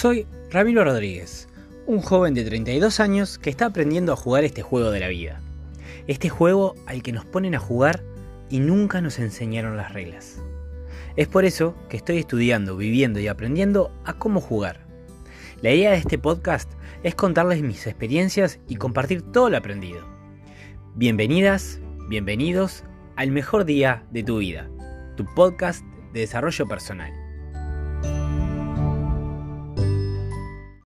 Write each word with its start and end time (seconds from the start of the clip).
Soy 0.00 0.28
Ramiro 0.52 0.84
Rodríguez, 0.84 1.48
un 1.88 2.02
joven 2.02 2.32
de 2.32 2.44
32 2.44 3.00
años 3.00 3.36
que 3.36 3.50
está 3.50 3.66
aprendiendo 3.66 4.12
a 4.12 4.16
jugar 4.16 4.44
este 4.44 4.62
juego 4.62 4.92
de 4.92 5.00
la 5.00 5.08
vida. 5.08 5.40
Este 6.06 6.28
juego 6.28 6.76
al 6.86 7.02
que 7.02 7.10
nos 7.10 7.24
ponen 7.24 7.56
a 7.56 7.58
jugar 7.58 8.04
y 8.48 8.60
nunca 8.60 9.00
nos 9.00 9.18
enseñaron 9.18 9.76
las 9.76 9.92
reglas. 9.92 10.40
Es 11.16 11.26
por 11.26 11.44
eso 11.44 11.74
que 11.88 11.96
estoy 11.96 12.18
estudiando, 12.18 12.76
viviendo 12.76 13.18
y 13.18 13.26
aprendiendo 13.26 13.90
a 14.04 14.12
cómo 14.12 14.40
jugar. 14.40 14.86
La 15.62 15.72
idea 15.72 15.90
de 15.90 15.96
este 15.96 16.16
podcast 16.16 16.70
es 17.02 17.16
contarles 17.16 17.62
mis 17.62 17.84
experiencias 17.88 18.60
y 18.68 18.76
compartir 18.76 19.22
todo 19.32 19.50
lo 19.50 19.56
aprendido. 19.56 20.06
Bienvenidas, 20.94 21.80
bienvenidos 22.08 22.84
al 23.16 23.32
mejor 23.32 23.64
día 23.64 24.04
de 24.12 24.22
tu 24.22 24.38
vida, 24.38 24.70
tu 25.16 25.24
podcast 25.34 25.84
de 26.12 26.20
desarrollo 26.20 26.68
personal. 26.68 27.27